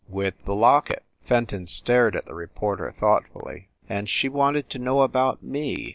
"With 0.09 0.43
the 0.45 0.55
locket!" 0.55 1.03
Fenton 1.21 1.67
stared 1.67 2.15
at 2.15 2.25
the 2.25 2.33
reporter 2.33 2.91
thoughtfully. 2.91 3.69
"And 3.87 4.09
she 4.09 4.29
wanted 4.29 4.67
to 4.71 4.79
know 4.79 5.03
about 5.03 5.43
me?" 5.43 5.89